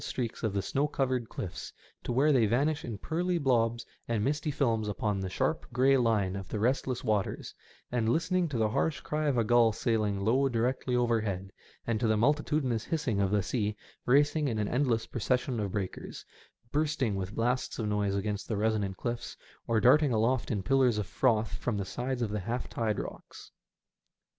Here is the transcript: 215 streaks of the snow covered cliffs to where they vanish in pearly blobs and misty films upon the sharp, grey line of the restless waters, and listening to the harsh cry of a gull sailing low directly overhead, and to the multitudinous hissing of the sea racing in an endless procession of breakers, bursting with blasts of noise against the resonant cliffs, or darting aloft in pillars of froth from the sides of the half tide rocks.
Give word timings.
215 0.03 0.25
streaks 0.25 0.41
of 0.43 0.51
the 0.53 0.63
snow 0.63 0.87
covered 0.87 1.29
cliffs 1.29 1.71
to 2.03 2.11
where 2.11 2.31
they 2.31 2.47
vanish 2.47 2.83
in 2.83 2.97
pearly 2.97 3.37
blobs 3.37 3.85
and 4.07 4.23
misty 4.23 4.49
films 4.49 4.87
upon 4.87 5.19
the 5.19 5.29
sharp, 5.29 5.63
grey 5.71 5.95
line 5.95 6.35
of 6.35 6.49
the 6.49 6.57
restless 6.57 7.03
waters, 7.03 7.53
and 7.91 8.09
listening 8.09 8.49
to 8.49 8.57
the 8.57 8.69
harsh 8.69 8.99
cry 9.01 9.27
of 9.27 9.37
a 9.37 9.43
gull 9.43 9.71
sailing 9.71 10.19
low 10.19 10.49
directly 10.49 10.95
overhead, 10.95 11.51
and 11.85 11.99
to 11.99 12.07
the 12.07 12.17
multitudinous 12.17 12.83
hissing 12.85 13.21
of 13.21 13.29
the 13.29 13.43
sea 13.43 13.77
racing 14.07 14.47
in 14.47 14.57
an 14.57 14.67
endless 14.67 15.05
procession 15.05 15.59
of 15.59 15.73
breakers, 15.73 16.25
bursting 16.71 17.15
with 17.15 17.35
blasts 17.35 17.77
of 17.77 17.87
noise 17.87 18.15
against 18.15 18.47
the 18.47 18.57
resonant 18.57 18.97
cliffs, 18.97 19.37
or 19.67 19.79
darting 19.79 20.11
aloft 20.11 20.49
in 20.49 20.63
pillars 20.63 20.97
of 20.97 21.05
froth 21.05 21.53
from 21.57 21.77
the 21.77 21.85
sides 21.85 22.23
of 22.23 22.31
the 22.31 22.39
half 22.39 22.67
tide 22.67 22.97
rocks. 22.97 23.51